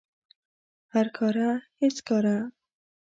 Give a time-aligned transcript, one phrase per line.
[0.93, 1.49] هر کاره
[1.81, 2.37] هیڅ کاره